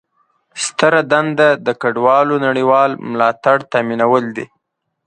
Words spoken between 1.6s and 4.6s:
د کډوالو نړیوال ملاتړ تامینول دي.